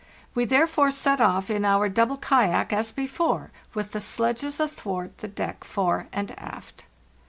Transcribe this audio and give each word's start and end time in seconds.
We 0.33 0.45
therefore 0.45 0.89
set 0.89 1.21
off 1.21 1.51
in 1.51 1.63
our 1.63 1.87
double 1.87 2.17
kayak, 2.17 2.73
as 2.73 2.91
before, 2.91 3.51
with 3.75 3.91
the 3.91 3.99
sledges 4.01 4.59
athwart 4.59 5.19
the 5.19 5.27
deck 5.27 5.63
fore 5.63 6.07
and 6.11 6.31
aft. 6.39 6.85